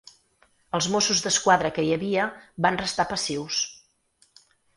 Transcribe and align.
Els 0.77 0.87
mossos 0.95 1.21
d’esquadra 1.25 1.71
que 1.75 1.85
hi 1.89 1.91
havia 1.99 2.25
van 2.67 2.81
restar 2.81 3.07
passius. 3.13 3.61